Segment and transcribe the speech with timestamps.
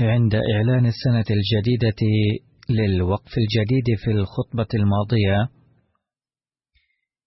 [0.00, 2.02] عند إعلان السنة الجديدة
[2.70, 5.60] للوقف الجديد في الخطبة الماضية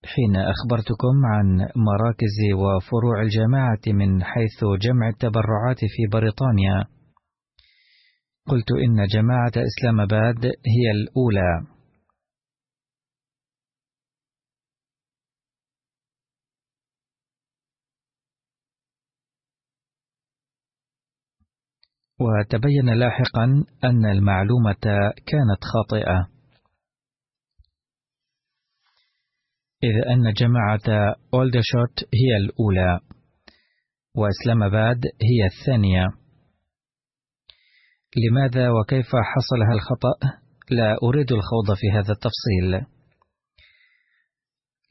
[0.05, 6.83] حين أخبرتكم عن مراكز وفروع الجماعة من حيث جمع التبرعات في بريطانيا.
[8.47, 11.72] قلت إن جماعة إسلام آباد هي الأولى.
[22.19, 23.43] وتبين لاحقا
[23.83, 24.83] أن المعلومة
[25.25, 26.27] كانت خاطئة.
[29.83, 32.99] إذ أن جماعة أولدشوت هي الأولى
[34.15, 36.07] وإسلام آباد هي الثانية.
[38.17, 42.93] لماذا وكيف حصل هالخطأ؟ لا أريد الخوض في هذا التفصيل.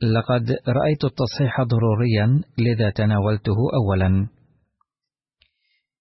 [0.02, 4.28] لقد رأيت التصحيح ضروريا لذا تناولته أولا.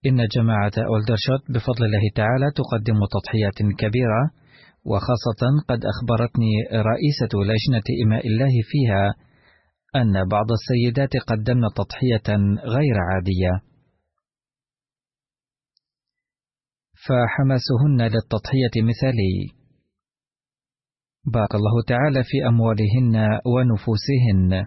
[0.05, 4.23] إن جماعة أولدرشوت بفضل الله تعالى تقدم تضحيات كبيرة
[4.85, 9.13] وخاصة قد أخبرتني رئيسة لجنة إماء الله فيها
[9.95, 12.37] أن بعض السيدات قدمن تضحية
[12.75, 13.53] غير عادية.
[17.05, 19.35] فحماسهن للتضحية مثالي.
[21.33, 24.65] بارك الله تعالى في أموالهن ونفوسهن.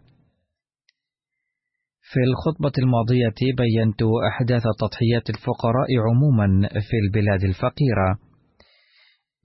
[2.15, 8.11] في الخطبة الماضية بينت أحداث تضحيات الفقراء عموما في البلاد الفقيرة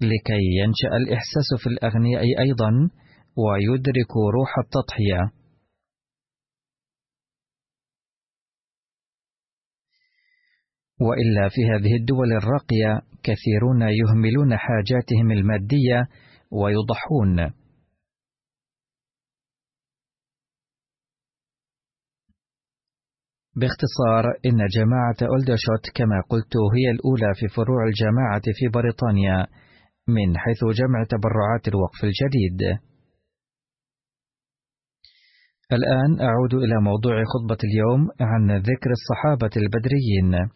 [0.02, 2.72] لكي ينشأ الإحساس في الأغنياء أيضا
[3.38, 5.22] ويدركوا روح التضحية.
[11.02, 16.08] وإلا في هذه الدول الراقية كثيرون يهملون حاجاتهم المادية
[16.52, 17.59] ويضحون.
[23.56, 29.48] باختصار إن جماعة أولدرشوت كما قلت هي الأولى في فروع الجماعة في بريطانيا
[30.08, 32.80] من حيث جمع تبرعات الوقف الجديد.
[35.72, 40.50] الآن أعود إلى موضوع خطبة اليوم عن ذكر الصحابة البدريين.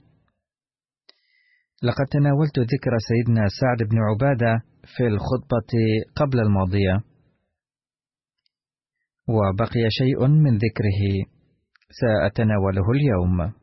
[1.84, 4.64] لقد تناولت ذكر سيدنا سعد بن عبادة
[4.98, 5.72] في الخطبة
[6.16, 6.96] قبل الماضية،
[9.28, 11.33] وبقي شيء من ذكره
[12.02, 13.54] سأتناوله اليوم.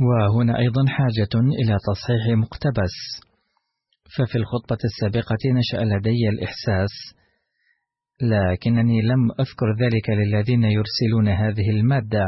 [0.00, 2.96] وهنا أيضا حاجة إلى تصحيح مقتبس،
[4.16, 6.94] ففي الخطبة السابقة نشأ لدي الإحساس،
[8.22, 12.24] لكنني لم أذكر ذلك للذين يرسلون هذه المادة،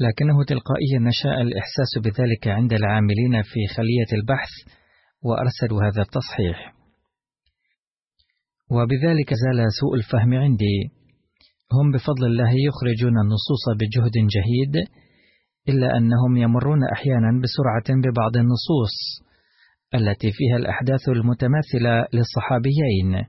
[0.00, 4.79] لكنه تلقائيا نشأ الإحساس بذلك عند العاملين في خلية البحث،
[5.22, 6.74] وأرسلوا هذا التصحيح.
[8.70, 10.78] وبذلك زال سوء الفهم عندي.
[11.72, 14.86] هم بفضل الله يخرجون النصوص بجهد جهيد،
[15.68, 18.96] إلا أنهم يمرون أحيانا بسرعة ببعض النصوص
[19.94, 23.24] التي فيها الأحداث المتماثلة للصحابيين.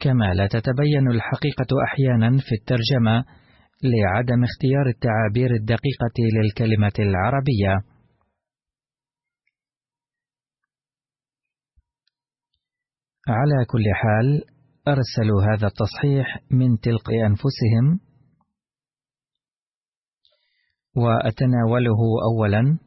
[0.00, 3.24] كما لا تتبين الحقيقة أحيانا في الترجمة
[3.82, 7.95] لعدم اختيار التعابير الدقيقة للكلمة العربية.
[13.28, 14.44] على كل حال،
[14.88, 18.00] أرسلوا هذا التصحيح من تلقاء أنفسهم،
[20.96, 21.98] وأتناوله
[22.32, 22.78] أولا،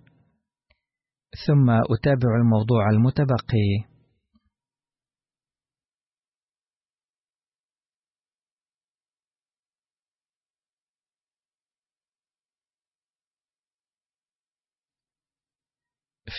[1.48, 3.89] ثم أتابع الموضوع المتبقي.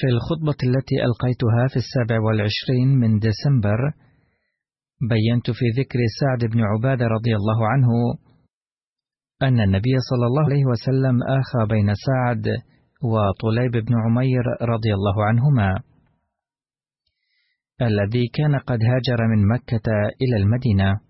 [0.00, 3.81] في الخطبة التي ألقيتها في السابع والعشرين من ديسمبر
[5.08, 7.88] بينت في ذكر سعد بن عبادة رضي الله عنه
[9.43, 12.44] أن النبي صلى الله عليه وسلم آخى بين سعد
[13.02, 15.81] وطليب بن عمير رضي الله عنهما
[17.82, 19.87] الذي كان قد هاجر من مكة
[20.23, 21.00] إلى المدينة.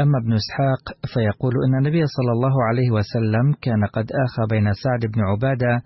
[0.00, 0.82] أما ابن إسحاق
[1.14, 5.82] فيقول أن النبي صلى الله عليه وسلم كان قد آخى بين سعد بن عبادة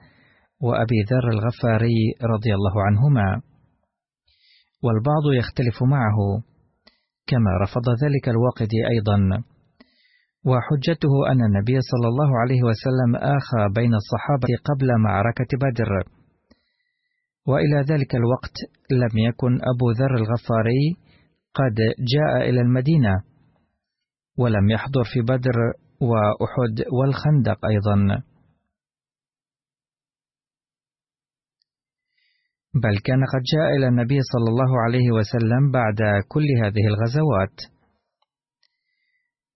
[0.62, 3.42] وأبي ذر الغفاري رضي الله عنهما.
[4.84, 6.18] والبعض يختلف معه
[7.26, 9.18] كما رفض ذلك الواقدي أيضا.
[10.44, 15.90] وحجته أن النبي صلى الله عليه وسلم آخى بين الصحابة قبل معركة بدر.
[17.46, 18.56] وإلى ذلك الوقت
[18.90, 20.84] لم يكن أبو ذر الغفاري
[21.54, 21.74] قد
[22.14, 23.22] جاء إلى المدينة
[24.38, 25.56] ولم يحضر في بدر
[26.00, 28.22] وأحد والخندق أيضا.
[32.74, 35.98] بل كان قد جاء إلى النبي صلى الله عليه وسلم بعد
[36.28, 37.56] كل هذه الغزوات.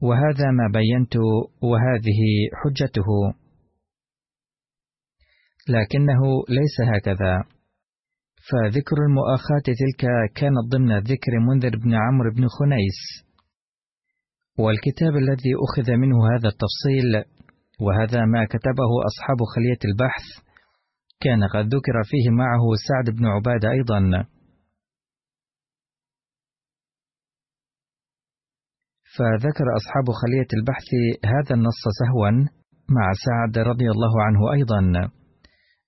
[0.02, 1.16] وهذا ما بينت
[1.62, 2.20] وهذه
[2.60, 3.08] حجته.
[5.68, 7.44] لكنه ليس هكذا.
[8.48, 10.02] فذكر المؤاخاة تلك
[10.34, 13.26] كانت ضمن ذكر منذر بن عمرو بن خنيس.
[14.58, 17.24] والكتاب الذي أخذ منه هذا التفصيل
[17.80, 20.45] وهذا ما كتبه أصحاب خلية البحث
[21.20, 24.00] كان قد ذكر فيه معه سعد بن عبادة أيضا.
[29.16, 30.88] فذكر أصحاب خلية البحث
[31.24, 32.30] هذا النص سهوا
[32.96, 35.10] مع سعد رضي الله عنه أيضا.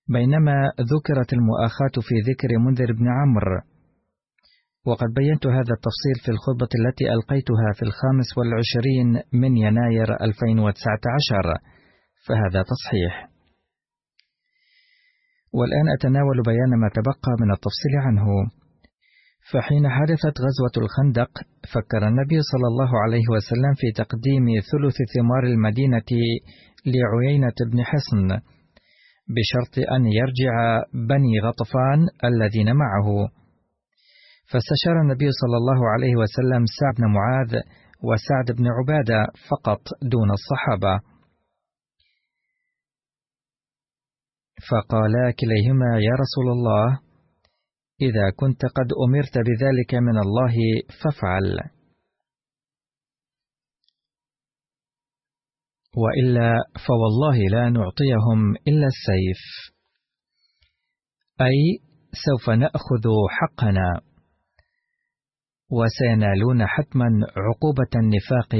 [0.07, 3.61] بينما ذكرت المؤاخاة في ذكر منذر بن عمرو.
[4.85, 11.59] وقد بينت هذا التفصيل في الخطبة التي ألقيتها في الخامس والعشرين من يناير 2019
[12.27, 13.38] فهذا تصحيح.
[15.53, 18.25] والآن أتناول بيان ما تبقى من التفصيل عنه.
[19.51, 21.31] فحين حدثت غزوة الخندق
[21.73, 26.09] فكر النبي صلى الله عليه وسلم في تقديم ثلث ثمار المدينة
[26.85, 28.27] لعيينة بن حصن
[29.35, 30.53] بشرط أن يرجع
[30.93, 33.07] بني غطفان الذين معه.
[34.51, 37.51] فاستشار النبي صلى الله عليه وسلم سعد بن معاذ
[38.07, 39.19] وسعد بن عبادة
[39.49, 40.93] فقط دون الصحابة.
[44.67, 46.99] فقالا كليهما يا رسول الله
[48.01, 50.55] إذا كنت قد أمرت بذلك من الله
[51.03, 51.59] فافعل.
[55.97, 56.53] وإلا
[56.87, 59.41] فوالله لا نعطيهم إلا السيف.
[61.41, 61.79] أي
[62.25, 64.01] سوف نأخذ حقنا
[65.71, 67.05] وسينالون حتما
[67.37, 68.55] عقوبة النفاق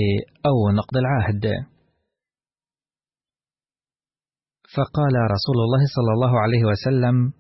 [0.46, 1.46] أو نقض العهد.
[4.76, 7.34] فقال رسول الله صلى الله عليه وسلم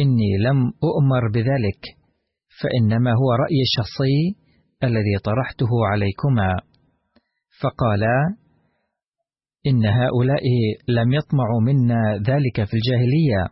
[0.00, 1.82] إني لم أؤمر بذلك
[2.60, 4.18] فإنما هو رأيي الشخصي
[4.82, 6.50] الذي طرحته عليكما.
[7.62, 8.36] فقالا
[9.66, 10.44] إن هؤلاء
[10.88, 13.42] لم يطمعوا منا ذلك في الجاهلية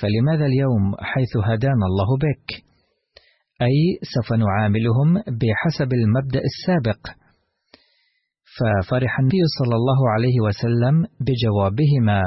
[0.00, 2.64] فلماذا اليوم حيث هدانا الله بك؟
[3.62, 7.25] أي سوف نعاملهم بحسب المبدأ السابق.
[8.56, 12.22] ففرح النبي صلى الله عليه وسلم بجوابهما.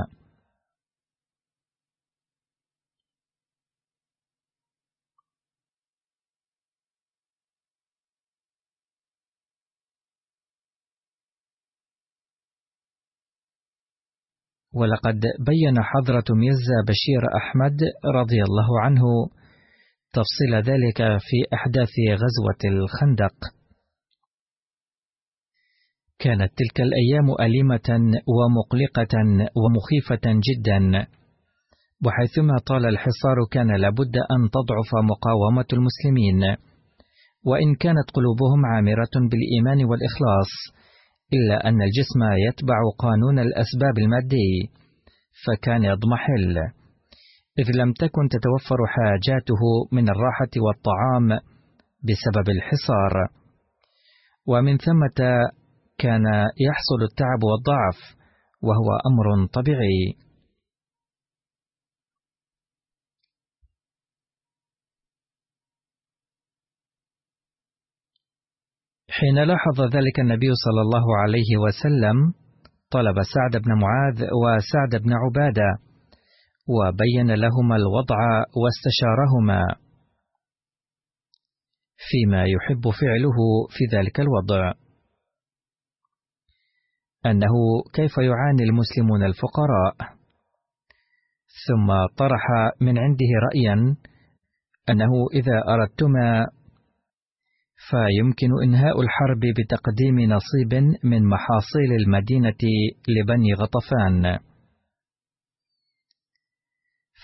[14.74, 17.79] ولقد بين حضرة ميرزا بشير أحمد
[18.15, 19.01] رضي الله عنه
[20.13, 23.58] تفصيل ذلك في أحداث غزوة الخندق.
[26.19, 27.89] كانت تلك الأيام أليمة
[28.35, 29.13] ومقلقة
[29.61, 31.07] ومخيفة جدا.
[32.05, 36.41] وحيثما طال الحصار كان لابد أن تضعف مقاومة المسلمين.
[37.45, 40.51] وإن كانت قلوبهم عامرة بالإيمان والإخلاص
[41.33, 44.69] إلا أن الجسم يتبع قانون الأسباب المادي
[45.45, 46.57] فكان يضمحل.
[47.59, 49.61] إذ لم تكن تتوفر حاجاته
[49.91, 51.27] من الراحة والطعام
[52.07, 53.13] بسبب الحصار.
[54.47, 55.49] ومن ثمة
[55.99, 56.25] كان
[56.67, 57.97] يحصل التعب والضعف
[58.61, 60.29] وهو أمر طبيعي.
[69.09, 72.33] حين لاحظ ذلك النبي صلى الله عليه وسلم
[72.91, 75.69] طلب سعد بن معاذ وسعد بن عبادة
[76.67, 78.17] وبين لهما الوضع
[78.61, 79.75] واستشارهما.
[82.09, 83.37] فيما يحب فعله
[83.69, 84.73] في ذلك الوضع.
[87.25, 87.53] أنه
[87.93, 89.95] كيف يعاني المسلمون الفقراء
[91.67, 92.47] ثم طرح
[92.81, 93.95] من عنده رايا
[94.89, 96.47] أنه إذا أردتما
[97.89, 100.73] فيمكن إنهاء الحرب بتقديم نصيب
[101.03, 102.61] من محاصيل المدينة
[103.07, 104.39] لبني غطفان.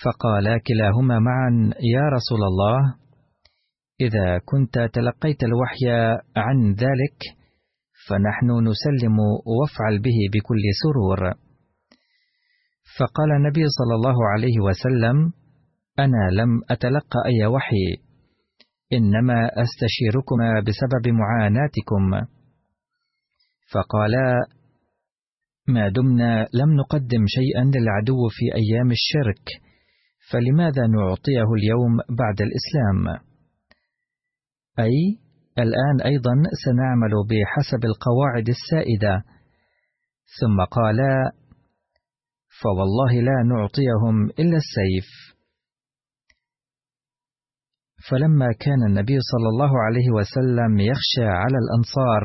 [0.03, 2.95] فقالا كلاهما معا: يا رسول الله،
[4.01, 7.19] إذا كنت تلقيت الوحي عن ذلك،
[8.07, 9.17] فنحن نسلم
[9.57, 11.33] وافعل به بكل سرور.
[12.97, 15.33] فقال النبي صلى الله عليه وسلم:
[15.99, 18.05] أنا لم أتلقى أي وحي،
[18.93, 22.11] إنما أستشيركما بسبب معاناتكم
[23.71, 24.47] فقالا
[25.67, 29.61] ما دمنا لم نقدم شيئا للعدو في أيام الشرك
[30.31, 33.19] فلماذا نعطيه اليوم بعد الإسلام
[34.79, 35.24] أي
[35.59, 36.33] الآن أيضا
[36.65, 39.23] سنعمل بحسب القواعد السائدة.
[40.39, 41.31] ثم قالا
[42.61, 45.09] فوالله لا نعطيهم إلا السيف.
[48.09, 52.23] فلما كان النبي صلى الله عليه وسلم يخشى على الأنصار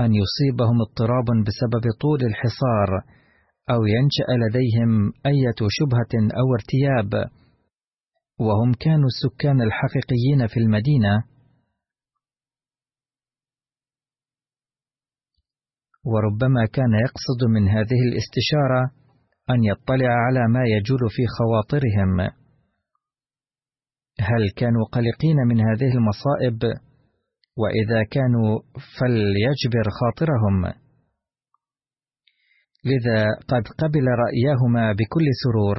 [0.00, 2.90] أن يصيبهم اضطراب بسبب طول الحصار
[3.70, 7.30] أو ينشأ لديهم أية شبهة أو ارتياب
[8.40, 11.24] وهم كانوا السكان الحقيقيين في المدينة
[16.04, 18.90] وربما كان يقصد من هذه الاستشارة
[19.50, 22.20] أن يطلع على ما يجول في خواطرهم.
[24.20, 26.62] هل كانوا قلقين من هذه المصائب؟
[27.56, 28.60] وإذا كانوا
[28.98, 30.64] فليجبر خاطرهم.
[32.84, 35.78] لذا قد قبل رايهما بكل سرور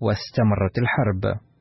[0.00, 1.51] واستمرت الحرب.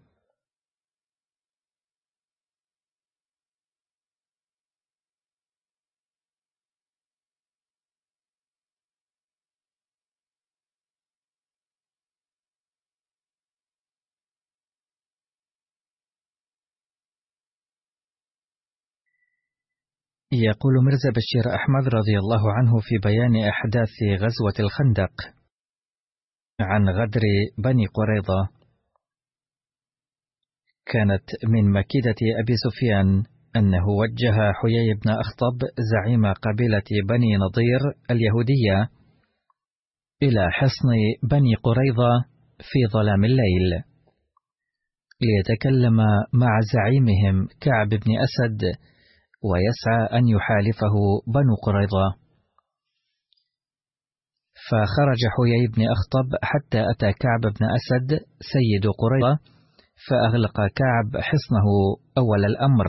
[20.41, 25.13] يقول مرزا بشير أحمد رضي الله عنه في بيان أحداث غزوة الخندق
[26.59, 27.21] عن غدر
[27.57, 28.49] بني قريظة.
[30.85, 33.23] كانت من مكيدة أبي سفيان
[33.55, 35.57] أنه وجه حيي بن أخطب
[35.91, 37.81] زعيم قبيلة بني نضير
[38.11, 38.89] اليهودية
[40.23, 40.89] إلى حصن
[41.23, 42.25] بني قريظة
[42.59, 43.83] في ظلام الليل.
[45.21, 45.97] ليتكلم
[46.33, 48.61] مع زعيمهم كعب بن أسد
[49.43, 50.95] ويسعى أن يحالفه
[51.27, 52.21] بنو قريظة.
[54.69, 58.09] فخرج حيي بن أخطب حتى أتى كعب بن أسد
[58.53, 59.39] سيد قريظة
[60.09, 61.67] فأغلق كعب حصنه
[62.17, 62.87] أول الأمر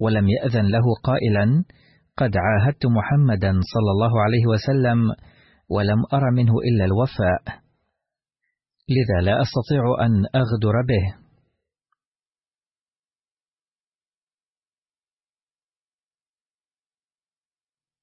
[0.00, 1.64] ولم يأذن له قائلا
[2.16, 4.98] قد عاهدت محمدا صلى الله عليه وسلم
[5.70, 7.42] ولم أر منه إلا الوفاء.
[8.88, 11.23] لذا لا أستطيع أن أغدر به.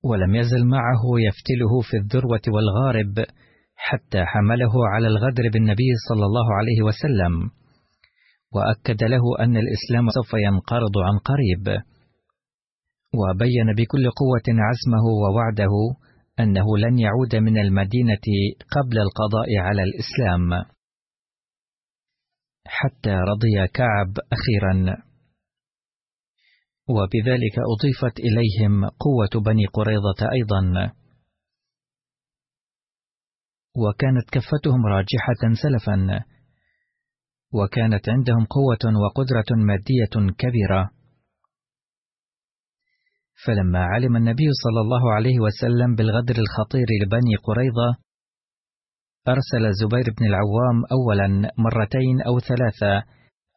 [0.04, 3.26] ولم يزل معه يفتله في الذروة والغارب
[3.76, 7.62] حتى حمله على الغدر بالنبي صلى الله عليه وسلم
[8.56, 11.82] وأكد له أن الإسلام سوف ينقرض عن قريب.
[13.22, 15.74] وبين بكل قوة عزمه ووعده
[16.40, 18.28] أنه لن يعود من المدينة
[18.76, 20.66] قبل القضاء على الإسلام.
[22.68, 24.98] حتى رضي كعب أخيرا.
[26.96, 30.94] وبذلك أضيفت إليهم قوة بني قريظة أيضا.
[33.78, 36.26] وكانت كفتهم راجحة سلفا.
[37.54, 40.92] وكانت عندهم قوة وقدرة مادية كبيرة.
[43.46, 47.90] فلما علم النبي صلى الله عليه وسلم بالغدر الخطير لبني قريظة
[49.28, 53.04] أرسل زبير بن العوام أولا مرتين أو ثلاثة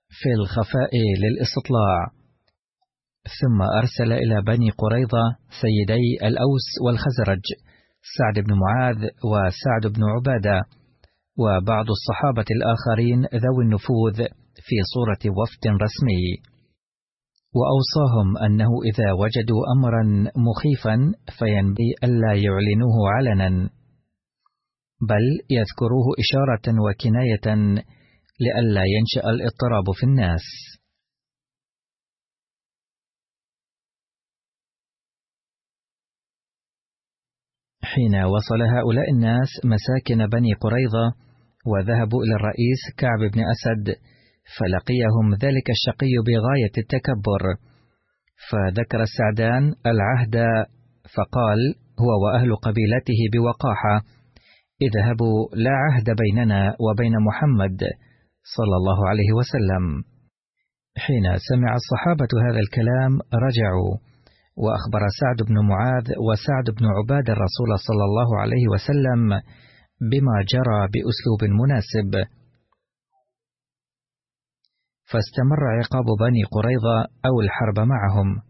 [0.08, 2.13] في الخفاء للإستطلاع.
[3.24, 5.24] ثم أرسل إلى بني قريظة
[5.62, 7.44] سيدي الأوس والخزرج
[8.18, 10.62] سعد بن معاذ وسعد بن عبادة
[11.38, 14.16] وبعض الصحابة الآخرين ذوي النفوذ
[14.66, 16.54] في صورة وفد رسمي.
[17.58, 20.96] وأوصاهم أنه إذا وجدوا أمرا مخيفا
[21.38, 23.70] فينبغي ألا يعلنوه علنا
[25.08, 27.56] بل يذكروه إشارة وكناية
[28.40, 30.42] لئلا ينشأ الإضطراب في الناس.
[37.94, 41.06] حين وصل هؤلاء الناس مساكن بني قريظة
[41.66, 43.86] وذهبوا إلى الرئيس كعب بن أسد
[44.56, 47.42] فلقيهم ذلك الشقي بغاية التكبر.
[48.48, 50.36] فذكر السعدان العهد
[51.14, 51.60] فقال
[52.02, 53.96] هو وأهل قبيلته بوقاحة
[54.82, 57.80] اذهبوا لا عهد بيننا وبين محمد
[58.56, 59.84] صلى الله عليه وسلم.
[60.96, 63.12] حين سمع الصحابة هذا الكلام
[63.46, 64.13] رجعوا.
[64.56, 69.28] وأخبر سعد بن معاذ وسعد بن عباد الرسول صلى الله عليه وسلم
[70.10, 72.12] بما جرى بأسلوب مناسب.
[75.10, 78.42] فاستمر عقاب بني قريظة أو الحرب معهم.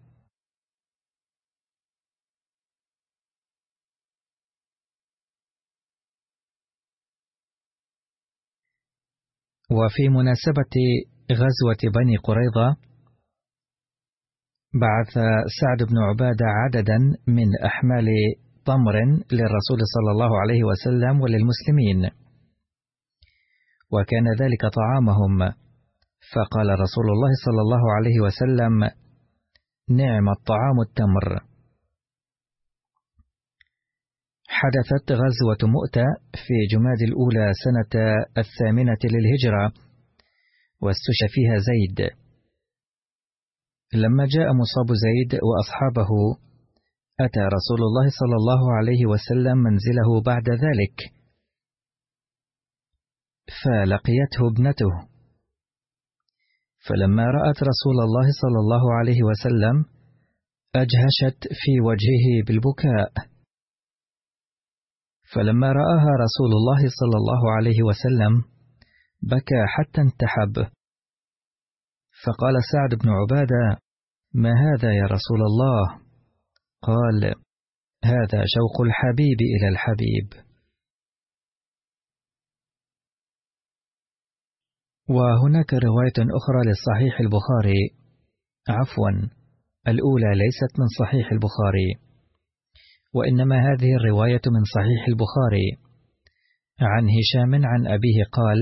[9.70, 10.74] وفي مناسبة
[11.32, 12.76] غزوة بني قريظة
[14.74, 15.14] بعث
[15.60, 18.06] سعد بن عبادة عددا من أحمال
[18.66, 18.96] تمر
[19.32, 22.10] للرسول صلى الله عليه وسلم وللمسلمين.
[23.92, 25.38] وكان ذلك طعامهم.
[26.34, 28.74] فقال رسول الله صلى الله عليه وسلم
[29.90, 31.40] نعم الطعام التمر.
[34.48, 39.72] حدثت غزوة مؤتة في جماد الأولى سنة الثامنة للهجرة
[40.80, 42.23] واستشى فيها زيد.
[43.94, 46.10] لما جاء مصاب زيد وأصحابه
[47.20, 50.96] أتى رسول الله صلى الله عليه وسلم منزله بعد ذلك
[53.62, 54.92] فلقيته ابنته.
[56.88, 59.84] فلما رأت رسول الله صلى الله عليه وسلم
[60.74, 63.12] أجهشت في وجهه بالبكاء.
[65.34, 68.42] فلما رآها رسول الله صلى الله عليه وسلم
[69.22, 70.74] بكى حتى انتحب.
[72.24, 73.83] فقال سعد بن عبادة
[74.34, 76.00] ما هذا يا رسول الله؟
[76.82, 77.34] قال
[78.04, 80.44] هذا شوق الحبيب إلى الحبيب.
[85.08, 87.82] وهناك رواية أخرى للصحيح البخاري.
[88.68, 89.10] عفوا
[89.88, 91.90] الأولى ليست من صحيح البخاري.
[93.14, 95.68] وإنما هذه الرواية من صحيح البخاري.
[96.80, 98.58] عن هشام عن أبيه قال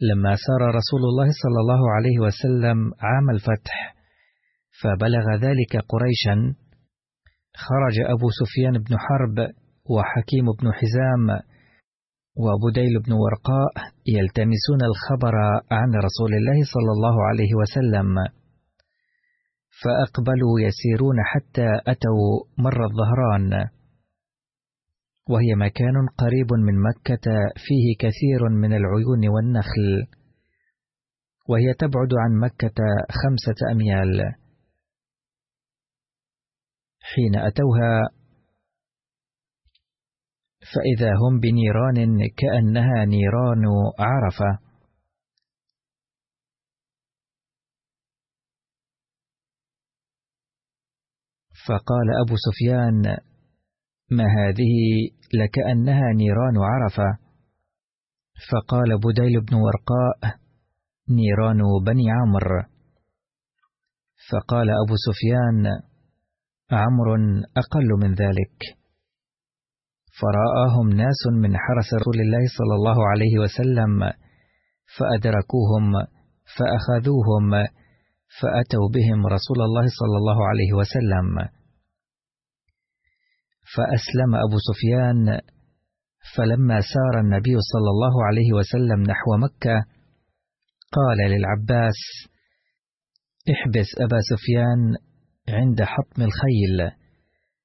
[0.00, 3.94] لما سار رسول الله صلى الله عليه وسلم عام الفتح
[4.84, 6.54] فبلغ ذلك قريشا.
[7.56, 9.36] خرج أبو سفيان بن حرب
[9.90, 11.40] وحكيم بن حزام
[12.36, 13.72] وبديل بن ورقاء
[14.06, 15.34] يلتمسون الخبر
[15.70, 18.14] عن رسول الله صلى الله عليه وسلم
[19.80, 23.68] فأقبلوا يسيرون حتى أتوا مر الظهران.
[25.28, 27.26] وهي مكان قريب من مكة
[27.66, 30.06] فيه كثير من العيون والنخل
[31.48, 32.78] وهي تبعد عن مكة
[33.20, 34.43] خمسة أميال.
[37.12, 38.24] حين أتوها
[40.72, 43.64] فإذا هم بنيران كأنها نيران
[43.98, 44.58] عرفة.
[51.68, 53.18] فقال أبو سفيان
[54.10, 54.74] ما هذه؟
[55.34, 57.18] لكأنها نيران عرفة.
[58.50, 60.38] فقال بديل بن ورقاء
[61.08, 62.62] نيران بني عمرو.
[64.30, 65.93] فقال أبو سفيان
[66.72, 67.14] عمرو
[67.56, 68.56] أقل من ذلك.
[70.20, 74.12] فرآهم ناس من حرس رسول الله صلى الله عليه وسلم
[74.96, 75.92] فأدركوهم
[76.56, 77.50] فأخذوهم
[78.40, 81.48] فأتوا بهم رسول الله صلى الله عليه وسلم.
[83.74, 85.40] فأسلم أبو سفيان
[86.36, 89.76] فلما سار النبي صلى الله عليه وسلم نحو مكة
[90.92, 92.00] قال للعباس
[93.52, 94.96] احبس أبا سفيان
[95.48, 96.90] عند حطم الخيل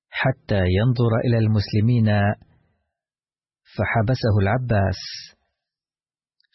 [0.10, 2.08] حتى ينظر إلى المسلمين
[3.76, 5.00] فحبسه العباس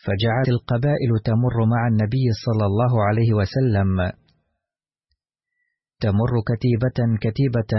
[0.04, 4.12] فجعلت القبائل تمر مع النبي صلى الله عليه وسلم.
[6.00, 7.72] تمر كتيبة كتيبة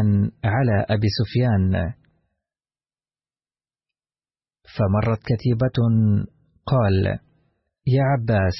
[0.43, 1.93] على أبي سفيان.
[4.75, 5.77] فمرت كتيبة
[6.65, 7.19] قال
[7.87, 8.59] يا عباس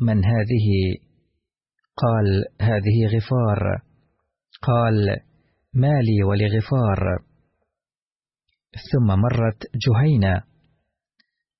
[0.00, 0.68] من هذه؟
[1.96, 3.89] قال هذه غفار.
[4.62, 5.20] قال
[5.74, 7.24] ما لي ولغفار.
[8.92, 10.42] ثم مرت جهينة.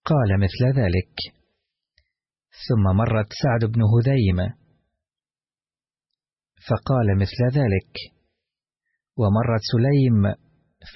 [0.04, 1.14] قال مثل ذلك.
[2.68, 4.54] ثم مرت سعد بن هذيم.
[6.68, 7.92] فقال مثل ذلك.
[9.16, 10.34] ومرت سليم.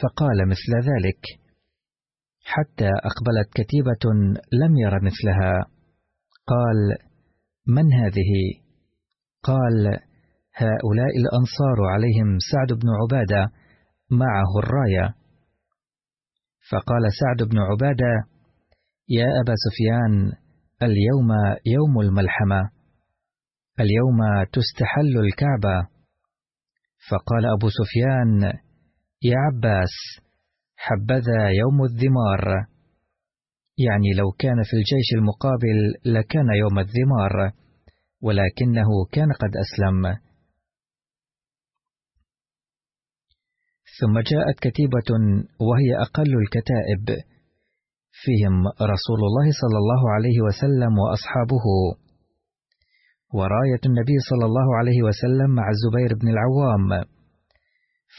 [0.03, 1.41] فقال مثل ذلك.
[2.45, 4.13] حتى أقبلت كتيبة
[4.53, 5.65] لم ير مثلها.
[6.47, 6.99] قال
[7.67, 8.61] من هذه؟
[9.43, 10.01] قال
[10.57, 13.53] هؤلاء الأنصار عليهم سعد بن عبادة
[14.11, 15.15] معه الراية.
[16.71, 18.13] فقال سعد بن عبادة
[19.09, 20.33] يا أبا سفيان
[20.83, 21.29] اليوم
[21.67, 22.71] يوم الملحمة
[23.81, 24.19] اليوم
[24.53, 25.89] تستحل الكعبة.
[27.11, 28.43] فقال أبو سفيان
[29.23, 29.95] يا عباس
[30.77, 32.67] حبذا يوم الذمار.
[33.79, 37.53] يعني لو كان في الجيش المقابل لكان يوم الذمار
[38.23, 40.24] ولكنه كان قد أسلم.
[44.01, 45.09] ثم جاءت كتيبة
[45.69, 47.05] وهي أقل الكتائب.
[48.23, 51.67] فيهم رسول الله صلى الله عليه وسلم وأصحابه.
[53.35, 57.05] وراية النبي صلى الله عليه وسلم مع الزبير بن العوام.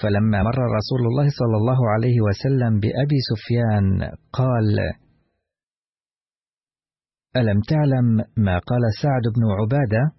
[0.01, 4.77] فلما مر رسول الله صلى الله عليه وسلم بأبي سفيان قال
[7.35, 8.07] ألم تعلم
[8.37, 10.11] ما قال سعد بن عبادة؟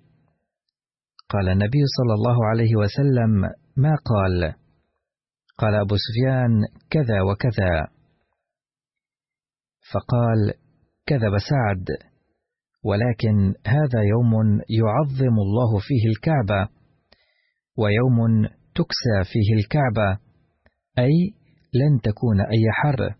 [1.28, 3.32] قال النبي صلى الله عليه وسلم
[3.76, 4.65] ما قال؟
[5.58, 6.50] قال أبو سفيان
[6.90, 7.88] كذا وكذا.
[9.92, 10.54] فقال
[11.06, 11.86] كذب سعد
[12.84, 16.68] ولكن هذا يوم يعظم الله فيه الكعبة
[17.76, 20.20] ويوم تكسى فيه الكعبة
[20.98, 21.34] أي
[21.74, 23.14] لن تكون أي حر.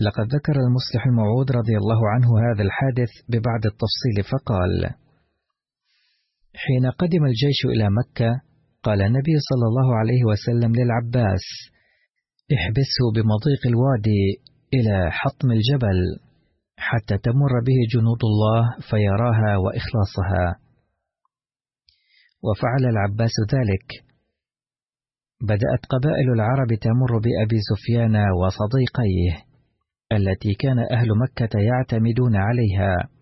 [0.00, 4.94] لقد ذكر المصلح الموعود رضي الله عنه هذا الحادث ببعض التفصيل فقال
[6.54, 8.40] حين قدم الجيش إلى مكة
[8.86, 11.44] قال النبي صلى الله عليه وسلم للعباس
[12.56, 14.24] احبسه بمضيق الوادي
[14.74, 15.98] إلى حطم الجبل
[16.78, 20.46] حتى تمر به جنود الله فيراها وإخلاصها.
[22.46, 23.86] وفعل العباس ذلك.
[25.40, 29.34] بدأت قبائل العرب تمر بأبي سفيان وصديقيه
[30.12, 33.15] التي كان أهل مكة يعتمدون عليها.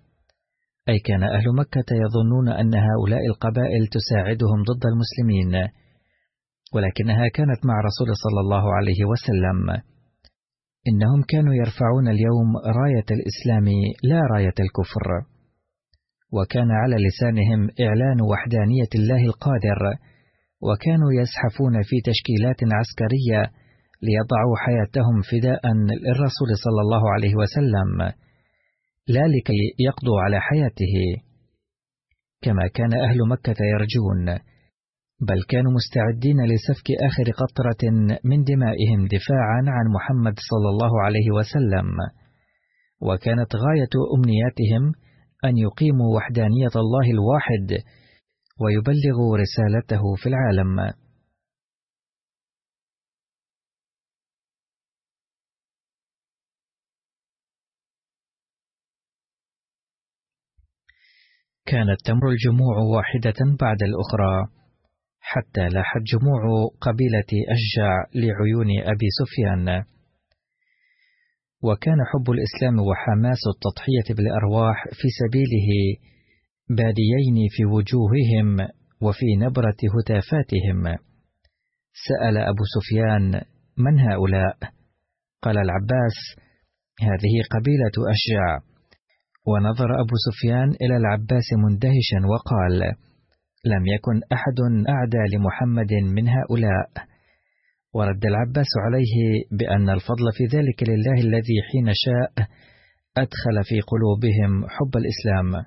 [0.89, 5.69] أي كان أهل مكة يظنون أن هؤلاء القبائل تساعدهم ضد المسلمين
[6.75, 9.83] ولكنها كانت مع رسول صلى الله عليه وسلم.
[10.89, 13.67] إنهم كانوا يرفعون اليوم راية الإسلام
[14.11, 15.07] لا راية الكفر
[16.33, 19.81] وكان على لسانهم إعلان وحدانية الله القادر
[20.67, 23.41] وكانوا يزحفون في تشكيلات عسكرية
[24.07, 25.63] ليضعوا حياتهم فداء
[26.05, 28.24] للرسول صلى الله عليه وسلم.
[29.09, 31.23] لا لكي يقضوا على حياته.
[32.43, 34.39] كما كان أهل مكة يرجون
[35.29, 37.91] بل كانوا مستعدين لسفك آخر قطرة
[38.25, 41.91] من دمائهم دفاعا عن محمد صلى الله عليه وسلم.
[43.03, 44.93] وكانت غاية أمنياتهم
[45.45, 47.69] أن يقيموا وحدانية الله الواحد
[48.61, 51.04] ويبلغوا رسالته في العالم.
[61.67, 64.47] كانت تمر الجموع واحدة بعد الأخرى
[65.21, 66.43] حتى لاحت جموع
[66.81, 69.85] قبيلة أشجع لعيون أبي سفيان.
[71.63, 75.71] وكان حب الإسلام وحماس التضحية بالأرواح في سبيله
[76.69, 78.69] باديين في وجوههم
[79.01, 80.83] وفي نبرة هتافاتهم.
[82.09, 83.43] سأل أبو سفيان
[83.79, 84.57] من هؤلاء؟
[85.43, 86.17] قال العباس
[87.01, 88.74] هذه قبيلة أشجع.
[89.47, 92.81] ونظر أبو سفيان إلى العباس مندهشا وقال
[93.73, 96.89] لم يكن أحد أعدى لمحمد من هؤلاء.
[97.95, 99.15] ورد العباس عليه
[99.59, 102.47] بأن الفضل في ذلك لله الذي حين شاء
[103.17, 105.65] أدخل في قلوبهم حب الإسلام.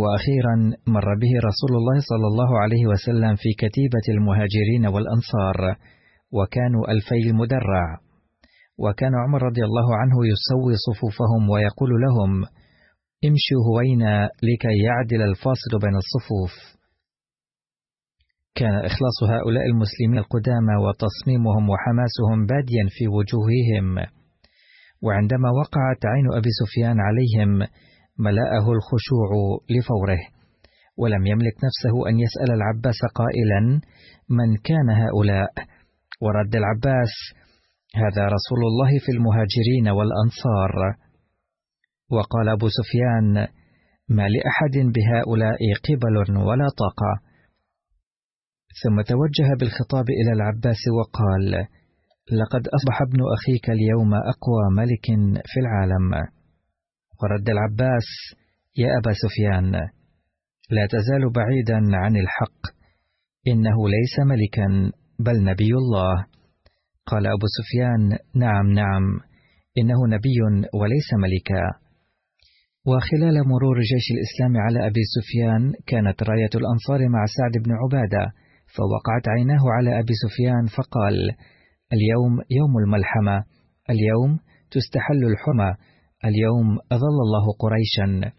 [0.00, 0.54] وأخيرا
[0.86, 5.58] مر به رسول الله صلى الله عليه وسلم في كتيبة المهاجرين والأنصار
[6.32, 8.05] وكانوا ألفي المدرع.
[8.78, 12.30] وكان عمر رضي الله عنه يسوي صفوفهم ويقول لهم
[13.28, 16.76] امشوا هوينا لكي يعدل الفاصل بين الصفوف.
[18.54, 24.06] كان إخلاص هؤلاء المسلمين القدامى وتصميمهم وحماسهم باديا في وجوههم.
[25.02, 27.50] وعندما وقعت عين أبي سفيان عليهم
[28.18, 29.28] ملأه الخشوع
[29.70, 30.22] لفوره.
[30.98, 33.80] ولم يملك نفسه أن يسأل العباس قائلا
[34.30, 35.52] من كان هؤلاء؟
[36.22, 37.12] ورد العباس
[38.02, 40.72] هذا رسول الله في المهاجرين والأنصار.
[42.10, 43.32] وقال أبو سفيان
[44.08, 47.12] ما لأحد بهؤلاء قبل ولا طاقة.
[48.82, 51.66] ثم توجه بالخطاب إلى العباس وقال
[52.32, 55.06] لقد أصبح ابن أخيك اليوم أقوى ملك
[55.44, 56.12] في العالم.
[57.22, 58.08] ورد العباس
[58.76, 59.72] يا أبا سفيان
[60.70, 62.60] لا تزال بعيدا عن الحق
[63.48, 66.35] إنه ليس ملكا بل نبي الله.
[67.06, 69.20] قال أبو سفيان نعم نعم
[69.78, 70.38] إنه نبي
[70.80, 71.64] وليس ملكا
[72.86, 78.24] وخلال مرور جيش الإسلام على أبي سفيان كانت راية الأنصار مع سعد بن عبادة
[78.76, 81.14] فوقعت عيناه على أبي سفيان فقال
[81.92, 83.44] اليوم يوم الملحمة
[83.90, 84.38] اليوم
[84.70, 85.76] تستحل الحرمة
[86.24, 88.32] اليوم أظل الله قريشا.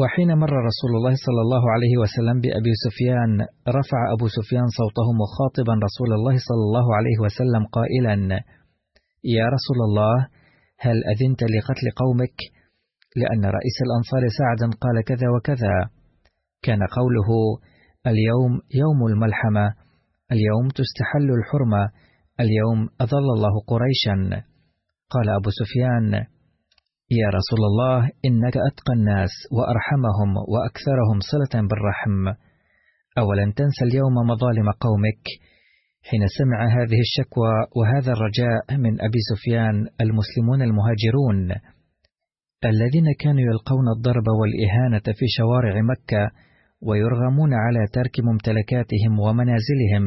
[0.00, 3.30] وحين مر رسول الله صلى الله عليه وسلم بأبي سفيان
[3.78, 8.16] رفع أبو سفيان صوته مخاطبا رسول الله صلى الله عليه وسلم قائلا
[9.36, 10.16] يا رسول الله
[10.84, 12.38] هل أذنت لقتل قومك؟
[13.20, 15.74] لأن رئيس الأنصار سعدا قال كذا وكذا.
[16.62, 17.28] كان قوله
[18.06, 19.66] اليوم يوم الملحمة
[20.32, 21.82] اليوم تستحل الحرمة
[22.40, 24.16] اليوم أظل الله قريشا.
[25.10, 26.24] قال أبو سفيان
[27.10, 32.24] يا رسول الله إنك أتقى الناس وأرحمهم وأكثرهم صلة بالرحم.
[33.18, 35.24] أولن تنسى اليوم مظالم قومك.
[36.08, 41.50] حين سمع هذه الشكوى وهذا الرجاء من أبي سفيان المسلمون المهاجرون
[42.64, 46.30] الذين كانوا يلقون الضرب والإهانة في شوارع مكة
[46.82, 50.06] ويرغمون على ترك ممتلكاتهم ومنازلهم.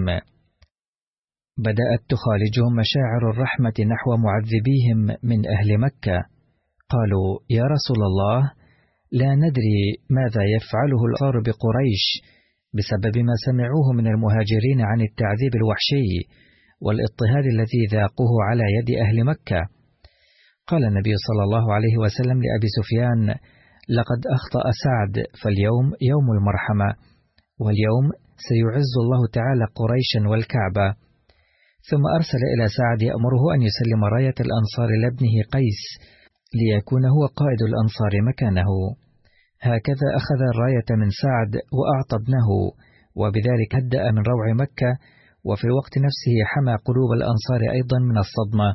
[1.58, 6.41] بدأت تخالجهم مشاعر الرحمة نحو معذبيهم من أهل مكة.
[6.94, 8.40] قالوا يا رسول الله
[9.12, 9.82] لا ندري
[10.18, 12.06] ماذا يفعله الأنصار بقريش
[12.76, 16.10] بسبب ما سمعوه من المهاجرين عن التعذيب الوحشي
[16.86, 19.62] والاضطهاد الذي ذاقوه على يد أهل مكة.
[20.68, 23.22] قال النبي صلى الله عليه وسلم لأبي سفيان
[23.98, 26.90] لقد أخطأ سعد فاليوم يوم المرحمة
[27.64, 28.06] واليوم
[28.48, 30.88] سيعز الله تعالى قريشا والكعبة.
[31.90, 35.84] ثم أرسل إلى سعد يأمره أن يسلم راية الأنصار لابنه قيس
[36.60, 38.70] ليكون هو قائد الأنصار مكانه.
[39.62, 42.50] هكذا أخذ الراية من سعد وأعطى ابنه
[43.16, 44.92] وبذلك هدأ من روع مكة
[45.48, 48.70] وفي الوقت نفسه حمى قلوب الأنصار أيضا من الصدمة.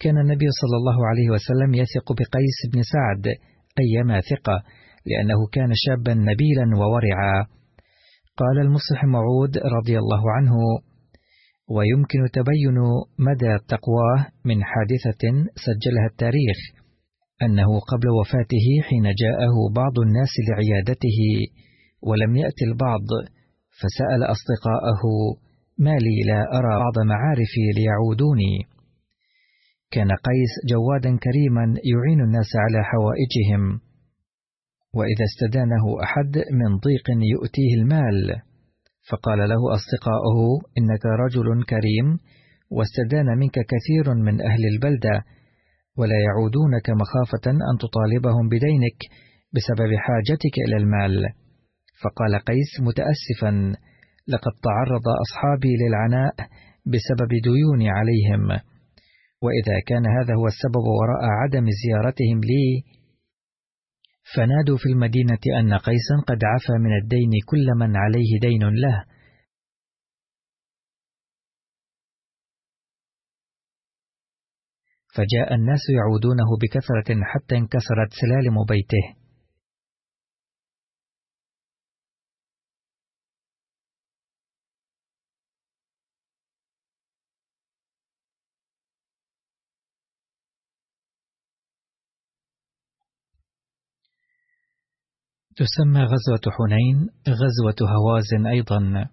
[0.00, 3.24] كان النبي صلى الله عليه وسلم يثق بقيس بن سعد
[3.82, 4.62] أيما ثقة
[5.06, 7.46] لأنه كان شابا نبيلا وورعا.
[8.40, 10.54] قال المصلح معود رضي الله عنه
[11.74, 12.78] ويمكن تبين
[13.18, 15.22] مدى تقواه من حادثة
[15.66, 16.79] سجلها التاريخ
[17.42, 21.20] أنه قبل وفاته حين جاءه بعض الناس لعيادته
[22.02, 23.06] ولم يأتي البعض
[23.80, 25.02] فسأل أصدقاءه
[25.78, 28.66] ما لي لا أرى بعض معارفي ليعودوني.
[29.90, 33.80] كان قيس جوادا كريما يعين الناس على حوائجهم.
[34.94, 38.42] وإذا استدانه أحد من ضيق يؤتيه المال
[39.10, 40.38] فقال له أصدقاؤه
[40.78, 42.18] إنك رجل كريم
[42.70, 45.24] واستدان منك كثير من أهل البلدة
[46.00, 48.98] ولا يعودونك مخافة أن تطالبهم بدينك
[49.54, 51.14] بسبب حاجتك إلى المال.
[52.02, 53.50] فقال قيس متأسفا
[54.28, 56.34] لقد تعرض أصحابي للعناء
[56.92, 58.44] بسبب ديوني عليهم.
[59.44, 62.66] وإذا كان هذا هو السبب وراء عدم زيارتهم لي
[64.34, 69.04] فنادوا في المدينة أن قيسا قد عفى من الدين كل من عليه دين له.
[75.14, 79.20] فجاء الناس يعودونه بكثرة حتى انكسرت سلالم بيته.
[95.56, 99.10] تسمى غزوة حنين غزوة هوازن أيضا.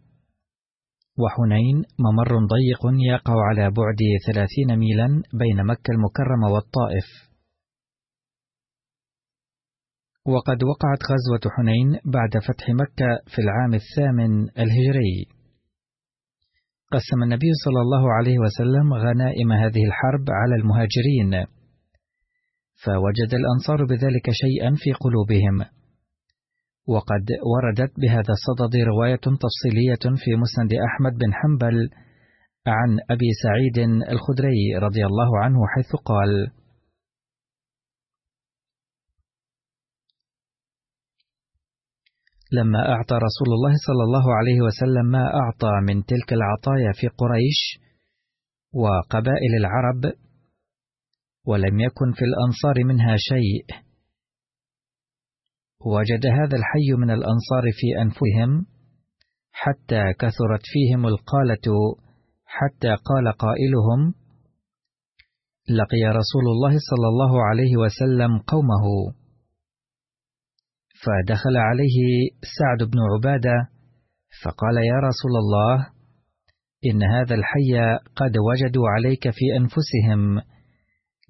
[1.23, 2.81] وحنين ممر ضيق
[3.13, 7.07] يقع على بعد ثلاثين ميلا بين مكة المكرمة والطائف.
[10.25, 15.25] وقد وقعت غزوة حنين بعد فتح مكة في العام الثامن الهجري.
[16.91, 21.45] قسم النبي صلى الله عليه وسلم غنائم هذه الحرب على المهاجرين
[22.83, 25.76] فوجد الأنصار بذلك شيئا في قلوبهم.
[26.87, 31.89] وقد وردت بهذا الصدد رواية تفصيلية في مسند أحمد بن حنبل
[32.67, 33.77] عن أبي سعيد
[34.09, 36.51] الخدري رضي الله عنه حيث قال:
[42.51, 47.59] لما أعطى رسول الله صلى الله عليه وسلم ما أعطى من تلك العطايا في قريش
[48.73, 50.13] وقبائل العرب
[51.45, 53.86] ولم يكن في الأنصار منها شيء
[55.85, 58.65] وجد هذا الحي من الأنصار في أنفسهم
[59.51, 61.67] حتى كثرت فيهم القالة
[62.45, 64.13] حتى قال قائلهم
[65.69, 69.13] لقي رسول الله صلى الله عليه وسلم قومه.
[71.03, 73.69] فدخل عليه سعد بن عبادة
[74.43, 75.87] فقال يا رسول الله
[76.85, 80.41] إن هذا الحي قد وجدوا عليك في أنفسهم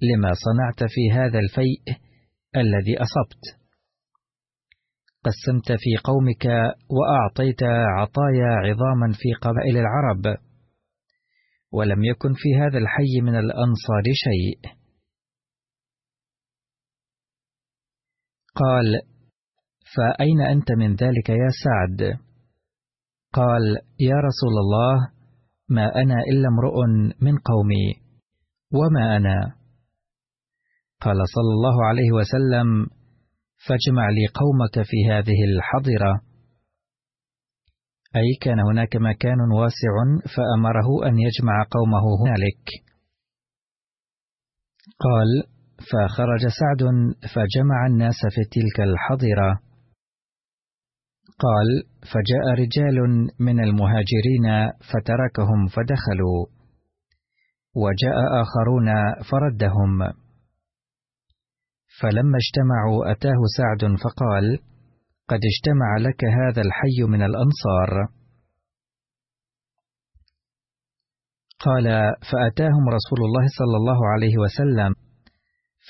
[0.02, 1.82] لما صنعت في هذا الفيء
[2.56, 3.57] الذي أصبت؟
[5.28, 6.46] قسمت في قومك
[6.96, 7.62] وأعطيت
[7.98, 10.36] عطايا عظاما في قبائل العرب
[11.72, 14.78] ولم يكن في هذا الحي من الأنصار شيء.
[18.54, 19.02] قال
[19.96, 22.18] فأين أنت من ذلك يا سعد؟
[23.32, 23.62] قال
[24.00, 25.10] يا رسول الله
[25.68, 26.76] ما أنا إلا امرؤ
[27.20, 27.94] من قومي
[28.72, 29.54] وما أنا؟
[31.00, 32.97] قال صلى الله عليه وسلم
[33.66, 36.28] فاجمع لي قومك في هذه الحظرة
[38.16, 39.94] أي كان هناك مكان واسع
[40.36, 42.64] فأمره أن يجمع قومه هنالك.
[45.00, 45.30] قال
[45.90, 46.82] فخرج سعد
[47.34, 49.60] فجمع الناس في تلك الحظرة
[51.38, 51.68] قال
[52.02, 52.96] فجاء رجال
[53.40, 56.46] من المهاجرين فتركهم فدخلوا.
[57.74, 58.88] وجاء آخرون
[59.30, 60.27] فردهم.
[62.00, 64.58] فلما اجتمعوا أتاه سعد فقال
[65.28, 68.08] قد اجتمع لك هذا الحي من الأنصار.
[71.60, 71.84] قال
[72.32, 74.94] فأتاهم رسول الله صلى الله عليه وسلم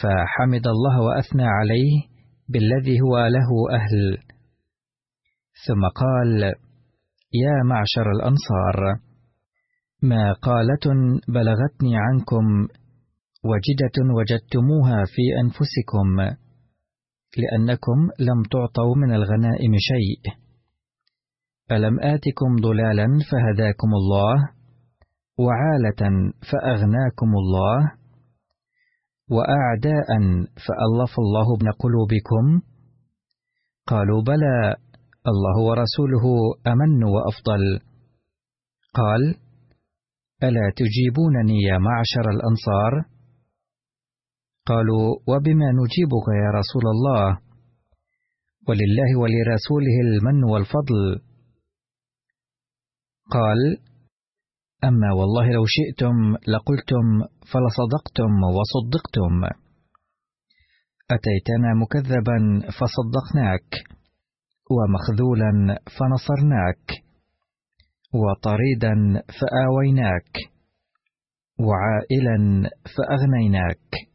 [0.01, 1.93] فحمد الله وأثنى عليه
[2.49, 4.19] بالذي هو له أهل.
[5.67, 6.43] ثم قال
[7.35, 9.01] يا معشر الأنصار
[10.03, 12.69] ما قالة بلغتني عنكم
[13.51, 16.09] وجدة وجدتموها في أنفسكم
[17.37, 20.33] لأنكم لم تعطوا من الغنائم شيء.
[21.73, 24.35] ألم آتكم ضلالا فهداكم الله
[25.39, 27.93] وعالة فأغناكم الله
[29.31, 30.09] وأعداء
[30.65, 32.45] فألف الله ابن قلوبكم.
[33.87, 34.77] قالوا بلى
[35.27, 36.25] الله ورسوله
[36.67, 37.81] أمن وأفضل.
[38.95, 39.23] قال
[40.43, 43.18] ألا تجيبونني يا معشر الأنصار؟
[44.69, 47.39] قالوا وبما نجيبك يا رسول الله؟
[48.69, 51.21] ولله ولرسوله المن والفضل.
[53.31, 53.61] قال
[54.85, 56.17] أما والله لو شئتم
[56.53, 57.07] لقلتم
[57.51, 59.35] فلصدقتم وصدقتم.
[61.11, 62.39] أتيتنا مكذبا
[62.79, 63.71] فصدقناك
[64.77, 65.53] ومخذولا
[65.97, 66.87] فنصرناك
[68.15, 68.95] وطريدا
[69.39, 70.33] فآويناك
[71.61, 74.09] وعائلا فأغنيناك.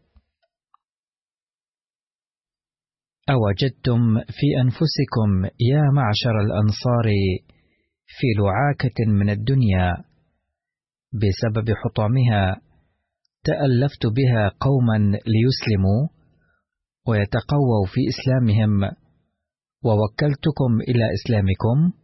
[3.30, 7.06] أوجدتم في أنفسكم يا معشر الأنصار
[8.08, 9.98] في لعاكة من الدنيا
[11.14, 12.62] بسبب حطامها
[13.44, 16.08] تألفت بها قوما ليسلموا
[17.08, 18.82] ويتقووا في إسلامهم
[19.86, 22.03] ووكلتكم إلى إسلامكم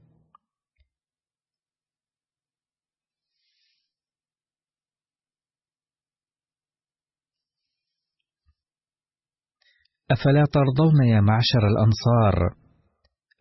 [10.11, 12.35] أفلا ترضون يا معشر الأنصار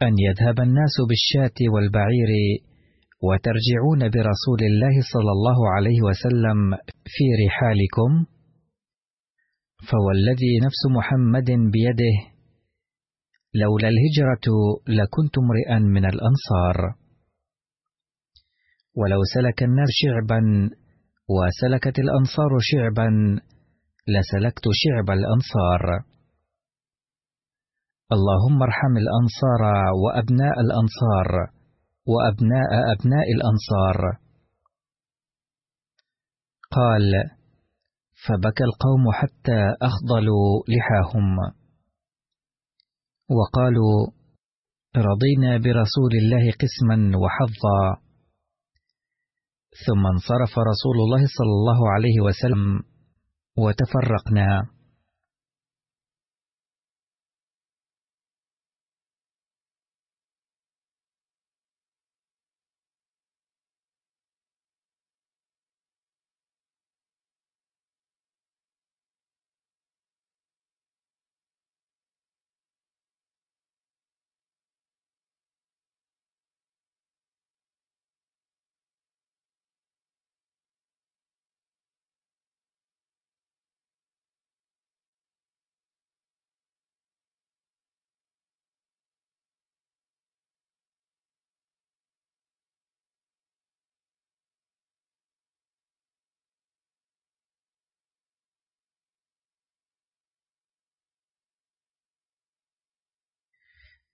[0.03, 2.31] أن يذهب الناس بالشاة والبعير
[3.23, 6.59] وترجعون برسول الله صلى الله عليه وسلم
[7.15, 8.11] في رحالكم؟
[9.89, 12.17] فوالذي نفس محمد بيده
[13.55, 14.47] لولا الهجرة
[14.89, 16.77] لكنت امرئا من الأنصار.
[18.97, 20.41] ولو سلك الناس شعبا
[21.29, 23.09] وسلكت الأنصار شعبا
[24.09, 26.05] لسلكت شعب الأنصار.
[28.13, 29.63] اللهم ارحم الأنصار
[30.05, 31.29] وأبناء الأنصار
[32.07, 33.99] وأبناء أبناء الأنصار.
[36.71, 37.31] قال
[38.27, 41.37] فبكى القوم حتى أخضلوا لحاهم.
[43.31, 43.97] وقالوا
[44.97, 48.01] رضينا برسول الله قسما وحظا.
[49.87, 52.83] ثم انصرف رسول الله صلى الله عليه وسلم
[53.59, 54.78] وتفرقنا.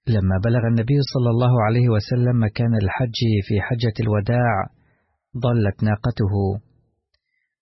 [0.09, 4.55] لما بلغ النبي صلى الله عليه وسلم مكان الحج في حجة الوداع
[5.37, 6.35] ضلت ناقته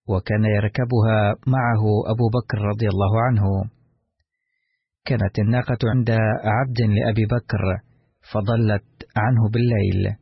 [0.09, 3.45] وكان يركبها معه أبو بكر رضي الله عنه.
[5.05, 6.11] كانت الناقة عند
[6.45, 7.63] عبد لأبي بكر
[8.33, 10.17] فضلت عنه بالليل.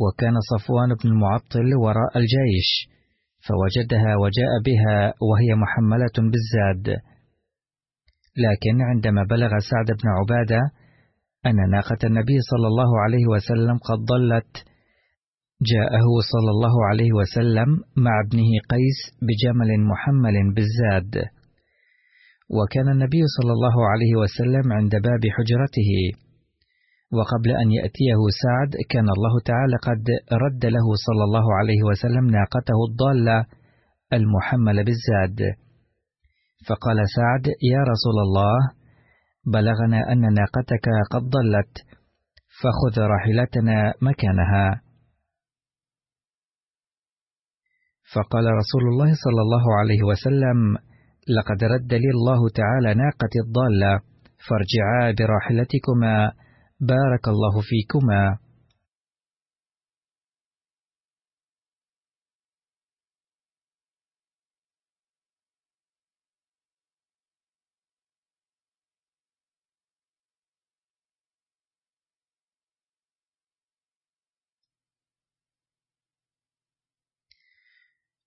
[0.00, 2.70] وكان صفوان بن المعطل وراء الجيش
[3.46, 7.00] فوجدها وجاء بها وهي محملة بالزاد.
[8.44, 10.60] لكن عندما بلغ سعد بن عبادة
[11.46, 14.52] أن ناقة النبي صلى الله عليه وسلم قد ضلت
[15.72, 21.14] جاءه صلى الله عليه وسلم مع ابنه قيس بجمل محمل بالزاد.
[22.56, 25.90] وكان النبي صلى الله عليه وسلم عند باب حجرته
[27.16, 32.78] وقبل أن يأتيه سعد كان الله تعالى قد رد له صلى الله عليه وسلم ناقته
[32.88, 33.46] الضالة
[34.12, 35.38] المحملة بالزاد.
[36.68, 38.56] فقال سعد يا رسول الله
[39.46, 41.74] بلغنا أن ناقتك قد ضلت
[42.60, 44.82] فخذ راحلتنا مكانها.
[48.14, 50.58] فقال رسول الله صلى الله عليه وسلم
[51.36, 54.00] لقد رد لي الله تعالى ناقتي الضالة
[54.46, 56.32] فارجعا براحلتكما
[56.80, 58.38] بارك الله فيكما.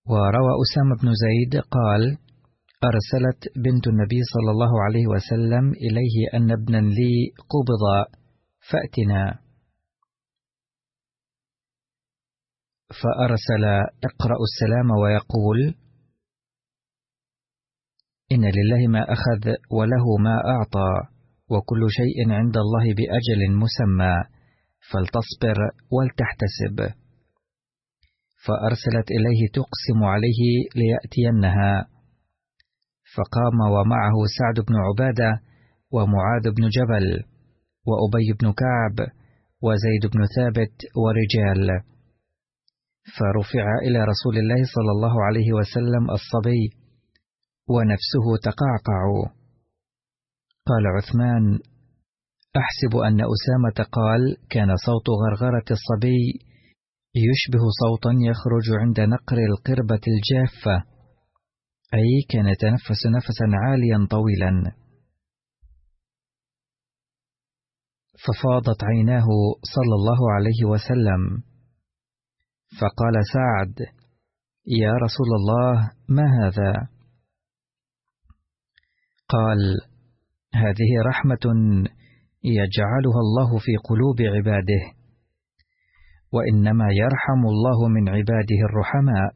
[0.09, 2.17] وروى أسامة بن زيد قال
[2.83, 7.15] أرسلت بنت النبي صلى الله عليه وسلم إليه أن ابنا لي
[7.53, 7.83] قبض
[8.69, 9.39] فأتنا.
[13.01, 13.63] فأرسل
[14.09, 15.59] اقرأ السلام ويقول
[18.31, 20.91] إن لله ما أخذ وله ما أعطى
[21.49, 24.13] وكل شيء عند الله بأجل مسمى
[24.91, 25.57] فلتصبر
[25.91, 26.95] ولتحتسب.
[28.45, 30.41] فأرسلت إليه تقسم عليه
[30.75, 31.87] ليأتينها.
[33.15, 35.41] فقام ومعه سعد بن عبادة
[35.91, 37.23] ومعاذ بن جبل
[37.87, 39.07] وأبي بن كعب
[39.61, 41.67] وزيد بن ثابت ورجال.
[43.17, 46.63] فرفع إلى رسول الله صلى الله عليه وسلم الصبي
[47.69, 49.03] ونفسه تقعقع.
[50.69, 51.59] قال عثمان
[52.57, 56.48] أحسب أن أسامة قال كان صوت غرغرة الصبي
[57.15, 60.83] يشبه صوتا يخرج عند نقر القربة الجافة
[61.93, 64.71] أي كان يتنفس نفسا عاليا طويلا.
[68.23, 69.27] ففاضت عيناه
[69.75, 71.43] صلى الله عليه وسلم
[72.79, 73.79] فقال سعد
[74.67, 76.73] يا رسول الله ما هذا؟
[79.27, 79.77] قال
[80.53, 81.53] هذه رحمة
[82.43, 84.98] يجعلها الله في قلوب عباده.
[86.31, 89.33] وإنما يرحم الله من عباده الرحماء.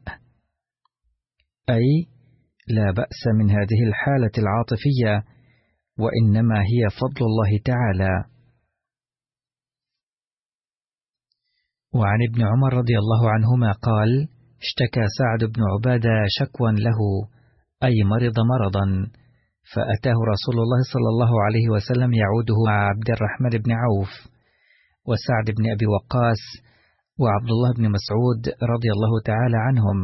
[1.70, 2.06] أي
[2.68, 5.24] لا بأس من هذه الحالة العاطفية
[5.98, 8.24] وإنما هي فضل الله تعالى.
[11.94, 14.28] وعن ابن عمر رضي الله عنهما قال
[14.62, 17.00] اشتكى سعد بن عبادة شكوى له
[17.82, 18.86] أي مرض مرضا
[19.72, 24.12] فأتاه رسول الله صلى الله عليه وسلم يعوده مع عبد الرحمن بن عوف
[25.08, 26.42] وسعد بن أبي وقاص
[27.22, 28.42] وعبد الله بن مسعود
[28.72, 29.98] رضي الله تعالى عنهم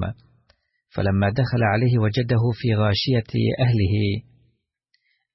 [0.95, 3.33] فلما دخل عليه وجده في غاشية
[3.67, 3.95] أهله.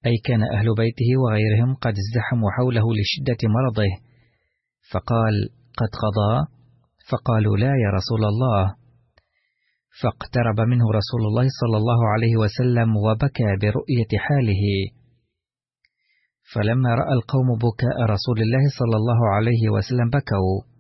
[0.05, 3.91] أي كان أهل بيته وغيرهم قد ازدحموا حوله لشدة مرضه
[4.91, 5.35] فقال
[5.79, 6.33] قد قضى؟
[7.09, 8.75] فقالوا لا يا رسول الله.
[10.01, 14.63] فاقترب منه رسول الله صلى الله عليه وسلم وبكى برؤية حاله.
[16.53, 20.74] فلما رأى القوم بكاء رسول الله صلى الله عليه وسلم بكوا.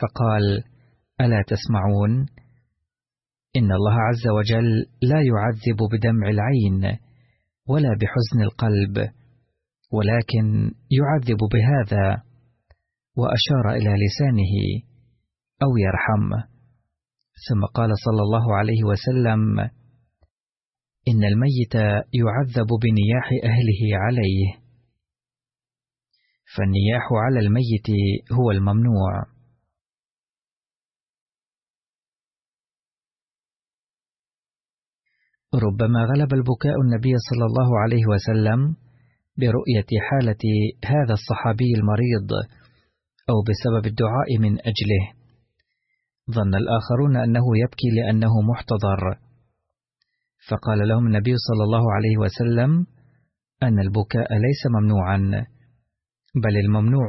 [0.00, 0.64] فقال
[1.20, 2.26] ألا تسمعون؟
[3.56, 6.98] إن الله عز وجل لا يعذب بدمع العين
[7.68, 9.10] ولا بحزن القلب
[9.92, 12.22] ولكن يعذب بهذا
[13.16, 14.54] وأشار إلى لسانه
[15.62, 16.48] أو يرحم.
[17.48, 19.60] ثم قال صلى الله عليه وسلم
[21.08, 21.74] إن الميت
[22.14, 24.68] يعذب بنياح أهله عليه.
[26.56, 27.88] فالنياح على الميت
[28.32, 29.37] هو الممنوع.
[35.58, 38.76] ربما غلب البكاء النبي صلى الله عليه وسلم
[39.38, 40.44] برؤية حالة
[40.84, 42.30] هذا الصحابي المريض
[43.30, 45.04] أو بسبب الدعاء من أجله.
[46.30, 49.02] ظن الآخرون أنه يبكي لأنه محتضر،
[50.48, 52.86] فقال لهم النبي صلى الله عليه وسلم:
[53.62, 55.46] أن البكاء ليس ممنوعا،
[56.44, 57.08] بل الممنوع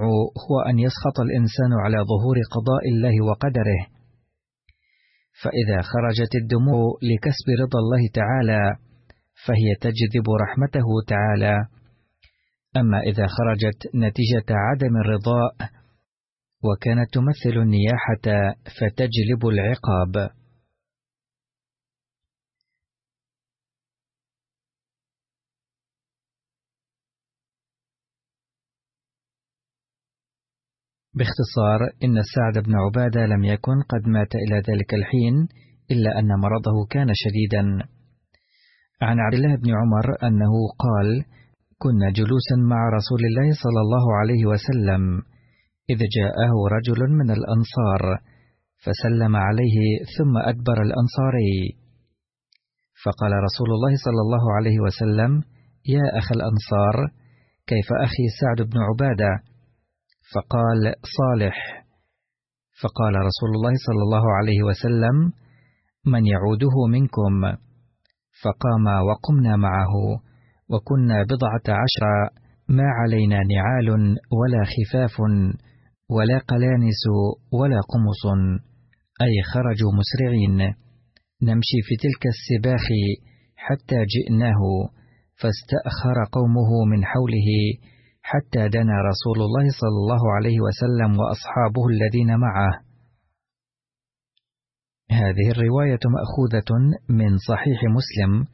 [0.49, 3.98] هو أن يسخط الإنسان على ظهور قضاء الله وقدره
[5.41, 8.75] فإذا خرجت الدموع لكسب رضا الله تعالى
[9.45, 11.55] فهي تجذب رحمته تعالى.
[12.77, 15.55] أما إذا خرجت نتيجة عدم الرضاء
[16.63, 20.38] وكانت تمثل النياحة فتجلب العقاب.
[31.19, 35.35] باختصار إن سعد بن عبادة لم يكن قد مات إلى ذلك الحين
[35.91, 37.63] إلا أن مرضه كان شديدا.
[39.01, 40.53] عن عبد الله بن عمر أنه
[40.85, 41.09] قال
[41.83, 45.03] كنا جلوسا مع رسول الله صلى الله عليه وسلم
[45.89, 48.01] إذ جاءه رجل من الأنصار
[48.83, 49.77] فسلم عليه
[50.17, 51.55] ثم أدبر الأنصاري.
[53.03, 55.31] فقال رسول الله صلى الله عليه وسلم
[55.95, 56.95] يا أخ الأنصار
[57.67, 59.48] كيف أخي سعد بن عبادة؟
[60.33, 61.85] فقال صالح.
[62.81, 65.15] فقال رسول الله صلى الله عليه وسلم
[66.05, 67.33] من يعوده منكم؟
[68.43, 69.93] فقام وقمنا معه
[70.69, 72.05] وكنا بضعة عشر
[72.69, 73.89] ما علينا نعال
[74.39, 75.19] ولا خفاف
[76.09, 77.01] ولا قلانس
[77.53, 78.23] ولا قمص
[79.21, 80.73] أي خرجوا مسرعين.
[81.41, 82.85] نمشي في تلك السباخ
[83.55, 84.61] حتى جئناه
[85.41, 87.49] فاستأخر قومه من حوله
[88.21, 92.71] حتى دنا رسول الله صلى الله عليه وسلم وأصحابه الذين معه.
[95.11, 96.71] هذه الرواية مأخوذة
[97.09, 98.45] من صحيح مسلم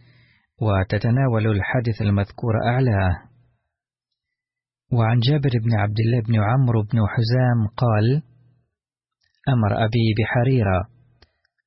[0.62, 3.14] وتتناول الحادث المذكور أعلاه.
[4.94, 8.22] وعن جابر بن عبد الله بن عمرو بن حزام قال:
[9.50, 10.88] أمر أبي بحريرة.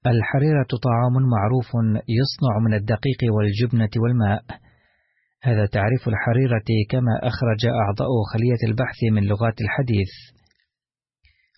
[0.06, 1.70] الحريرة طعام معروف
[2.18, 4.67] يصنع من الدقيق والجبنة والماء.
[5.42, 10.12] هذا تعريف الحريرة كما أخرج أعضاء خلية البحث من لغات الحديث.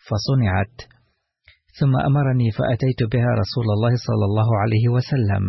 [0.09, 0.77] فصنعت.
[1.81, 5.45] ثم أمرني فأتيت بها رسول الله صلى الله عليه وسلم.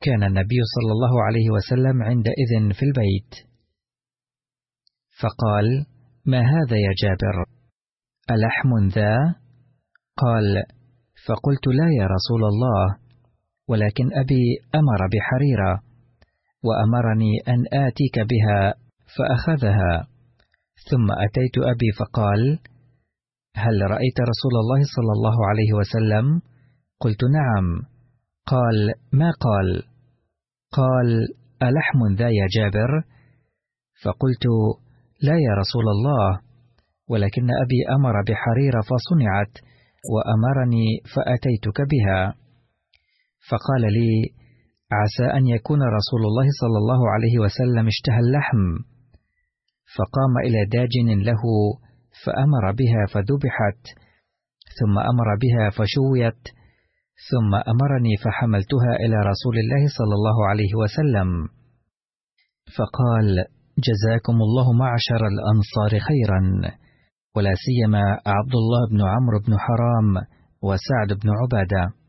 [0.00, 3.48] كان النبي صلى الله عليه وسلم عندئذ في البيت.
[5.20, 5.86] فقال
[6.26, 7.44] ما هذا يا جابر؟
[8.30, 9.16] ألحم ذا؟
[10.16, 10.64] قال
[11.26, 13.05] فقلت لا يا رسول الله.
[13.68, 14.44] ولكن أبي
[14.74, 15.82] أمر بحريرة
[16.64, 18.74] وأمرني أن آتيك بها
[19.16, 20.06] فأخذها.
[20.90, 22.58] ثم أتيت أبي فقال
[23.56, 26.40] هل رأيت رسول الله صلى الله عليه وسلم؟
[27.00, 27.82] قلت نعم.
[28.46, 29.82] قال ما قال؟
[30.72, 31.28] قال
[31.62, 33.02] ألحم ذا يا جابر؟
[34.04, 34.46] فقلت
[35.22, 36.40] لا يا رسول الله.
[37.08, 39.54] ولكن أبي أمر بحريرة فصنعت
[40.12, 42.45] وأمرني فأتيتك بها.
[43.50, 44.12] فقال لي
[44.92, 48.62] عسى أن يكون رسول الله صلى الله عليه وسلم اشتهى اللحم.
[49.96, 51.42] فقام إلى داجن له
[52.24, 53.82] فأمر بها فذبحت
[54.78, 56.42] ثم أمر بها فشويت
[57.30, 61.48] ثم أمرني فحملتها إلى رسول الله صلى الله عليه وسلم.
[62.76, 63.26] فقال
[63.78, 66.40] جزاكم الله معشر الأنصار خيرا
[67.36, 70.14] ولا سيما عبد الله بن عمرو بن حرام
[70.62, 72.05] وسعد بن عبادة.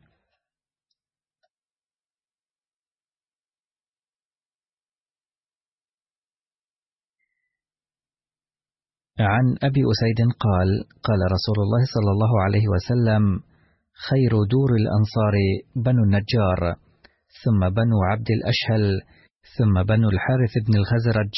[9.19, 10.69] عن أبي أسيد قال
[11.07, 13.23] قال رسول الله صلى الله عليه وسلم
[14.09, 15.35] خير دور الأنصار
[15.75, 16.75] بنو النجار
[17.43, 19.01] ثم بنو عبد الأشهل
[19.57, 21.35] ثم بنو الحارث بن الخزرج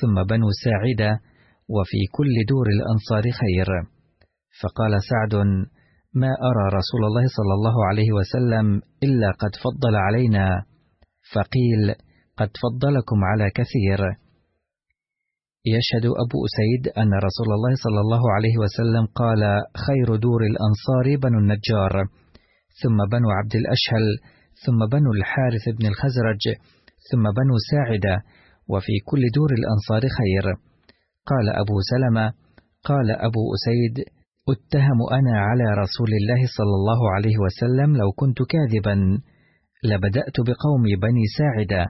[0.00, 1.20] ثم بنو ساعدة
[1.68, 3.68] وفي كل دور الأنصار خير.
[4.60, 5.34] فقال سعد
[6.14, 10.64] ما أرى رسول الله صلى الله عليه وسلم إلا قد فضل علينا.
[11.34, 11.94] فقيل
[12.36, 14.00] قد فضلكم على كثير.
[15.66, 19.42] يشهد أبو أسيد أن رسول الله صلى الله عليه وسلم قال
[19.86, 21.94] خير دور الأنصار بنو النجار
[22.82, 24.04] ثم بنو عبد الأشهل
[24.64, 26.44] ثم بنو الحارث بن الخزرج
[27.10, 28.14] ثم بنو ساعدة
[28.68, 30.44] وفي كل دور الأنصار خير.
[31.30, 32.32] قال أبو سلمة
[32.84, 33.96] قال أبو أسيد
[34.52, 38.94] أتهم أنا على رسول الله صلى الله عليه وسلم لو كنت كاذبا
[39.84, 41.86] لبدأت بقوم بني ساعدة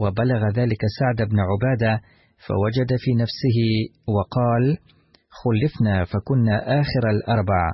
[0.00, 2.00] وبلغ ذلك سعد بن عبادة
[2.46, 3.58] فوجد في نفسه
[4.08, 4.78] وقال
[5.30, 7.72] خلفنا فكنا آخر الأربع.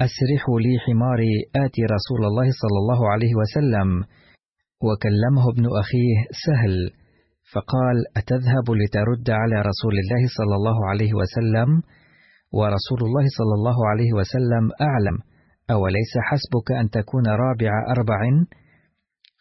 [0.00, 4.04] أسرحوا لي حماري آتي رسول الله صلى الله عليه وسلم.
[4.86, 6.74] وكلمه ابن أخيه سهل
[7.52, 11.82] فقال أتذهب لترد على رسول الله صلى الله عليه وسلم؟
[12.52, 15.33] ورسول الله صلى الله عليه وسلم أعلم.
[15.70, 18.20] أوليس حسبك أن تكون رابع أربع؟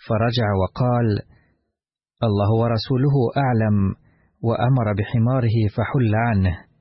[0.08, 1.08] فرجع وقال
[2.24, 3.96] الله ورسوله أعلم
[4.42, 6.73] وأمر بحماره فحل عنه.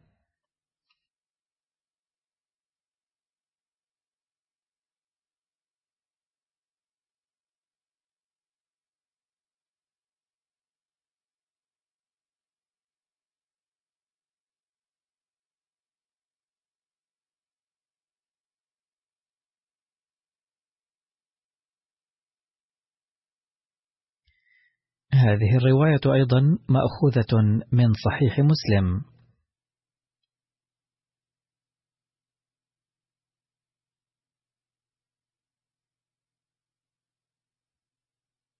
[25.22, 29.02] هذه الرواية أيضا مأخوذة من صحيح مسلم.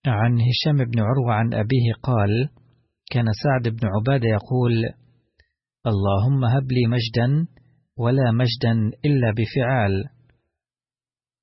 [0.05, 2.49] عن هشام بن عروة عن أبيه قال
[3.11, 4.73] كان سعد بن عبادة يقول
[5.87, 7.47] اللهم هب لي مجدا
[7.97, 10.05] ولا مجدا إلا بفعال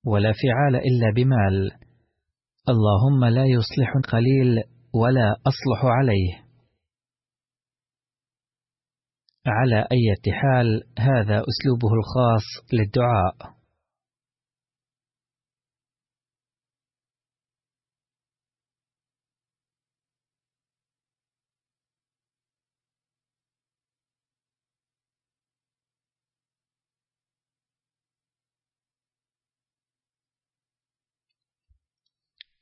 [0.07, 1.71] ولا فعال إلا بمال.
[2.69, 4.65] اللهم لا يصلح قليل
[4.95, 6.51] ولا أصلح عليه.
[9.47, 13.60] على أي حال هذا أسلوبه الخاص للدعاء.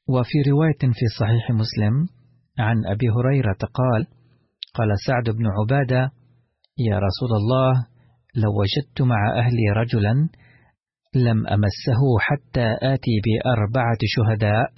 [0.09, 1.94] وفي رواية في صحيح مسلم
[2.59, 4.06] عن أبي هريرة قال
[4.74, 6.11] قال سعد بن عبادة
[6.78, 7.86] يا رسول الله
[8.34, 10.28] لو وجدت مع أهلي رجلا
[11.14, 14.72] لم أمسه حتى آتي بأربعة شهداء.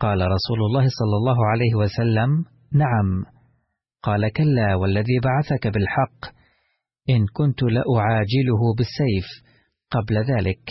[0.00, 3.24] قال رسول الله صلى الله عليه وسلم نعم.
[4.02, 6.34] قال كلا والذي بعثك بالحق
[7.10, 9.26] إن كنت لأعاجله بالسيف
[9.90, 10.64] قبل ذلك.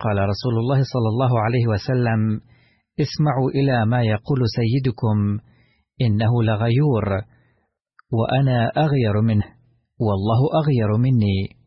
[0.00, 2.40] قال رسول الله صلى الله عليه وسلم
[3.00, 5.38] اسمعوا إلى ما يقول سيدكم
[6.00, 7.04] إنه لغيور
[8.12, 9.44] وأنا أغير منه
[10.00, 11.64] والله أغير مني.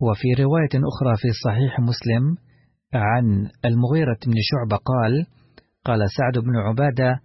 [0.00, 2.36] وفي رواية أخرى في صحيح مسلم
[2.94, 5.26] عن المغيرة بن شعبة قال:
[5.84, 7.20] قال سعد بن عبادة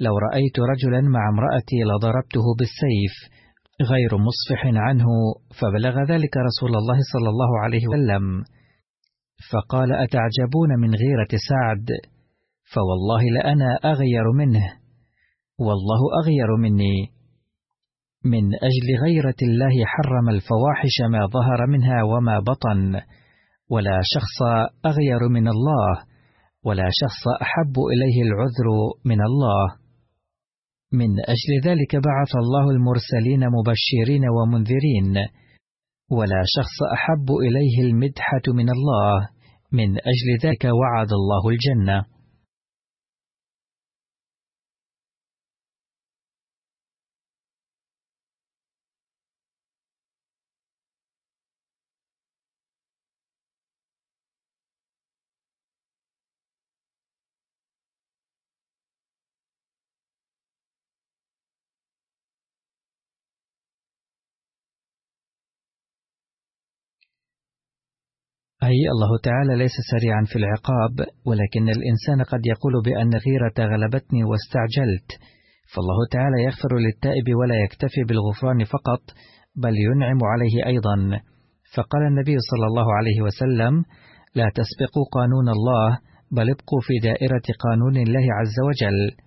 [0.00, 3.14] لو رأيت رجلا مع امرأتي لضربته بالسيف
[3.82, 5.06] غير مصفح عنه
[5.60, 8.42] فبلغ ذلك رسول الله صلى الله عليه وسلم.
[9.52, 11.86] فقال أتعجبون من غيرة سعد؟
[12.74, 14.64] فوالله لأنا أغير منه
[15.58, 17.10] والله أغير مني.
[18.24, 23.00] من أجل غيرة الله حرم الفواحش ما ظهر منها وما بطن
[23.70, 26.13] ولا شخص أغير من الله.
[26.64, 28.68] ولا شخص أحب إليه العذر
[29.04, 29.64] من الله.
[30.92, 35.16] من أجل ذلك بعث الله المرسلين مبشرين ومنذرين.
[36.10, 39.28] ولا شخص أحب إليه المدحة من الله.
[39.72, 42.13] من أجل ذلك وعد الله الجنة.
[68.94, 70.94] الله تعالى ليس سريعا في العقاب
[71.28, 75.08] ولكن الإنسان قد يقول بأن غيرة غلبتني واستعجلت.
[75.72, 79.02] فالله تعالى يغفر للتائب ولا يكتفي بالغفران فقط
[79.56, 80.96] بل ينعم عليه أيضا.
[81.74, 83.74] فقال النبي صلى الله عليه وسلم
[84.34, 85.98] لا تسبقوا قانون الله
[86.36, 89.23] بل ابقوا في دائرة قانون الله عز وجل.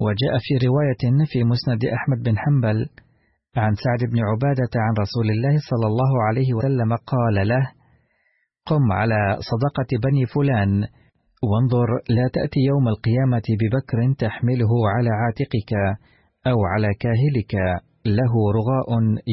[0.00, 2.86] وجاء في رواية في مسند أحمد بن حنبل
[3.56, 7.72] عن سعد بن عبادة عن رسول الله صلى الله عليه وسلم قال له:
[8.66, 10.70] قم على صدقة بني فلان
[11.48, 15.72] وانظر لا تأتي يوم القيامة ببكر تحمله على عاتقك
[16.46, 17.54] أو على كاهلك
[18.06, 18.88] له رغاء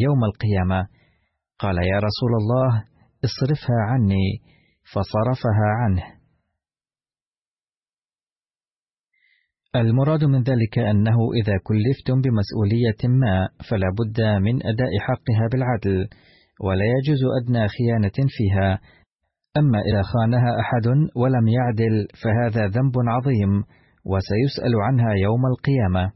[0.05, 0.88] يوم القيامة.
[1.59, 2.84] قال يا رسول الله
[3.26, 4.41] اصرفها عني
[4.93, 6.03] فصرفها عنه.
[9.82, 16.07] المراد من ذلك أنه إذا كلفتم بمسؤولية ما فلا بد من أداء حقها بالعدل
[16.61, 18.80] ولا يجوز أدنى خيانة فيها.
[19.57, 23.63] أما إذا خانها أحد ولم يعدل فهذا ذنب عظيم
[24.05, 26.11] وسيسأل عنها يوم القيامة.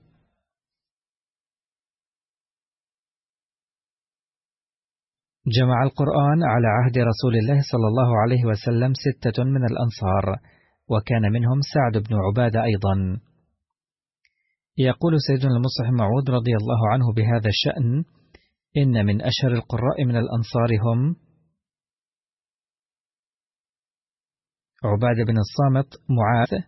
[5.47, 10.25] جمع القرآن على عهد رسول الله صلى الله عليه وسلم ستة من الأنصار
[10.89, 13.28] وكان منهم سعد بن عبادة أيضا.
[14.79, 18.03] يقول سيدنا المصلح معود رضي الله عنه بهذا الشأن
[18.77, 21.15] إن من أشهر القراء من الأنصار هم
[24.83, 26.63] عبادة بن الصامت معاذ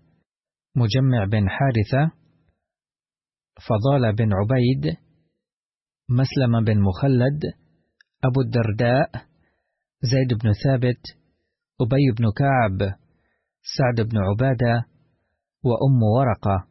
[0.76, 2.12] مجمع بن حارثة
[3.68, 4.98] فضالة بن عبيد
[6.10, 7.42] مسلم بن مخلد
[8.24, 9.12] أبو الدرداء
[10.02, 11.02] زيد بن ثابت
[11.82, 12.96] أبي بن كعب
[13.78, 14.86] سعد بن عبادة
[15.64, 16.71] وأم ورقة.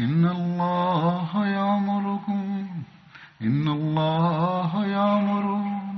[0.00, 2.66] إن الله يأمركم
[3.42, 5.44] إن الله يأمر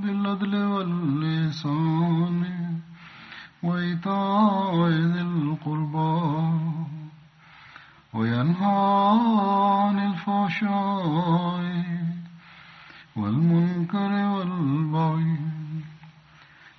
[0.01, 2.41] بالعدل واللسان
[3.63, 6.21] وإيتاء ذي القربى
[8.13, 9.19] وينهى
[9.85, 11.61] عن الفحشاء
[13.15, 15.37] والمنكر والبغي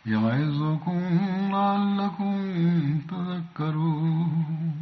[0.07, 1.01] يعظكم
[1.53, 2.35] لعلكم
[3.11, 4.82] تذكرون.